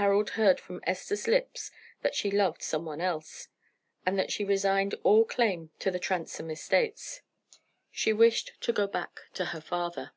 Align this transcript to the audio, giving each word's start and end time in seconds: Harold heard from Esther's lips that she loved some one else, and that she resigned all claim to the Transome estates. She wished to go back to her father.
Harold 0.00 0.30
heard 0.40 0.58
from 0.58 0.80
Esther's 0.86 1.28
lips 1.28 1.70
that 2.00 2.14
she 2.14 2.30
loved 2.30 2.62
some 2.62 2.86
one 2.86 2.98
else, 2.98 3.48
and 4.06 4.18
that 4.18 4.32
she 4.32 4.42
resigned 4.42 4.94
all 5.02 5.22
claim 5.22 5.70
to 5.78 5.90
the 5.90 5.98
Transome 5.98 6.50
estates. 6.50 7.20
She 7.90 8.10
wished 8.10 8.52
to 8.62 8.72
go 8.72 8.86
back 8.86 9.20
to 9.34 9.44
her 9.52 9.60
father. 9.60 10.12